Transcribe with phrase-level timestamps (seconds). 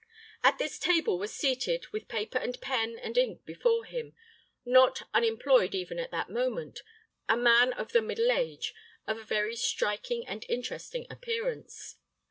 [0.43, 4.15] At this table was seated, with paper, and pen, and ink before him
[4.65, 6.79] not unemployed even at that moment
[7.29, 8.73] a man of the middle age,
[9.05, 11.97] of a very striking and interesting appearance.